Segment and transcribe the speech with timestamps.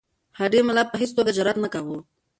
[0.39, 1.97] هډې ملا په هیڅ توګه جرأت نه کاوه.